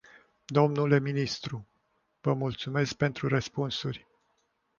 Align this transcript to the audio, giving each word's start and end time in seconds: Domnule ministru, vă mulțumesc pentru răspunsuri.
Domnule 0.49 0.99
ministru, 0.99 1.67
vă 2.21 2.33
mulțumesc 2.33 2.93
pentru 2.93 3.27
răspunsuri. 3.27 4.07